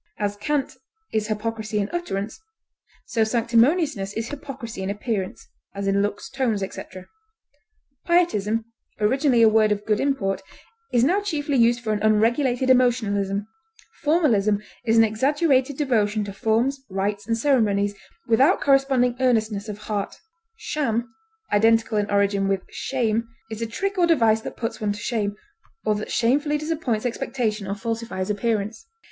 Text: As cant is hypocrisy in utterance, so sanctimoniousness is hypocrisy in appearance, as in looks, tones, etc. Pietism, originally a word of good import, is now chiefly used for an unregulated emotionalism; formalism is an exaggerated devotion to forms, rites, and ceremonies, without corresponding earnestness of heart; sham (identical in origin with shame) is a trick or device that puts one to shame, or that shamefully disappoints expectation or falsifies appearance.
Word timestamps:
As 0.17 0.35
cant 0.35 0.77
is 1.13 1.27
hypocrisy 1.27 1.77
in 1.77 1.87
utterance, 1.93 2.41
so 3.05 3.23
sanctimoniousness 3.23 4.13
is 4.13 4.29
hypocrisy 4.29 4.81
in 4.81 4.89
appearance, 4.89 5.47
as 5.75 5.85
in 5.85 6.01
looks, 6.01 6.27
tones, 6.27 6.63
etc. 6.63 7.05
Pietism, 8.07 8.65
originally 8.99 9.43
a 9.43 9.47
word 9.47 9.71
of 9.71 9.85
good 9.85 9.99
import, 9.99 10.41
is 10.91 11.03
now 11.03 11.21
chiefly 11.21 11.55
used 11.55 11.81
for 11.81 11.93
an 11.93 12.01
unregulated 12.01 12.71
emotionalism; 12.71 13.45
formalism 14.01 14.59
is 14.85 14.97
an 14.97 15.03
exaggerated 15.03 15.77
devotion 15.77 16.23
to 16.23 16.33
forms, 16.33 16.79
rites, 16.89 17.27
and 17.27 17.37
ceremonies, 17.37 17.93
without 18.25 18.59
corresponding 18.59 19.15
earnestness 19.19 19.69
of 19.69 19.77
heart; 19.77 20.15
sham 20.57 21.13
(identical 21.53 21.99
in 21.99 22.09
origin 22.09 22.47
with 22.47 22.63
shame) 22.71 23.27
is 23.51 23.61
a 23.61 23.67
trick 23.67 23.99
or 23.99 24.07
device 24.07 24.41
that 24.41 24.57
puts 24.57 24.81
one 24.81 24.93
to 24.93 24.99
shame, 24.99 25.35
or 25.85 25.93
that 25.93 26.09
shamefully 26.11 26.57
disappoints 26.57 27.05
expectation 27.05 27.67
or 27.67 27.75
falsifies 27.75 28.31
appearance. 28.31 28.87